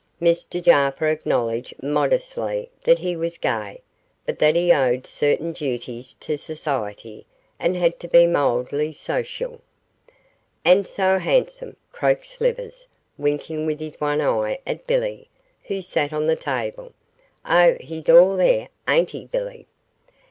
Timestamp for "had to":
7.75-8.07